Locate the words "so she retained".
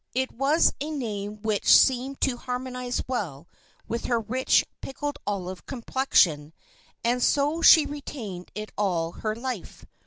7.21-8.49